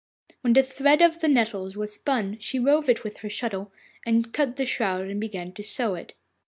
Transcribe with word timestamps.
When 0.41 0.53
the 0.53 0.63
thread 0.63 1.03
of 1.03 1.19
the 1.19 1.27
nettles 1.27 1.77
was 1.77 1.93
spun 1.93 2.39
she 2.39 2.57
wove 2.59 2.89
it 2.89 3.03
with 3.03 3.17
her 3.19 3.29
shuttle, 3.29 3.71
and 4.03 4.25
then 4.25 4.31
cut 4.31 4.55
the 4.55 4.65
shroud 4.65 5.05
and 5.09 5.21
began 5.21 5.51
to 5.53 5.61
sew 5.61 5.93
it. 5.93 6.15